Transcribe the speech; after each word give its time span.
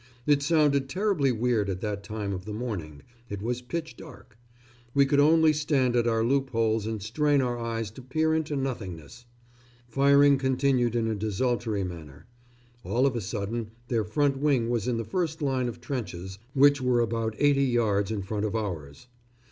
It 0.25 0.41
sounded 0.41 0.89
terribly 0.89 1.31
weird 1.31 1.69
at 1.69 1.79
that 1.81 2.01
time 2.03 2.33
of 2.33 2.45
the 2.45 2.55
morning 2.55 3.03
it 3.29 3.39
was 3.39 3.61
pitch 3.61 3.95
dark. 3.95 4.35
We 4.95 5.05
could 5.05 5.19
only 5.19 5.53
stand 5.53 5.95
at 5.95 6.07
our 6.07 6.23
loopholes 6.23 6.87
and 6.87 7.03
strain 7.03 7.39
our 7.39 7.59
eyes 7.59 7.91
to 7.91 8.01
peer 8.01 8.33
into 8.33 8.55
nothingness. 8.55 9.25
Firing 9.87 10.39
continued 10.39 10.95
in 10.95 11.07
a 11.07 11.13
desultory 11.13 11.83
manner. 11.83 12.25
All 12.83 13.05
of 13.05 13.15
a 13.15 13.21
sudden 13.21 13.69
their 13.89 14.03
front 14.03 14.37
wing 14.37 14.71
was 14.71 14.87
in 14.87 14.97
the 14.97 15.05
first 15.05 15.39
line 15.39 15.67
of 15.67 15.79
trenches, 15.79 16.39
which 16.55 16.81
were 16.81 17.01
about 17.01 17.35
eighty 17.37 17.65
yards 17.65 18.09
in 18.09 18.23
front 18.23 18.45
of 18.47 18.55
ours. 18.55 19.05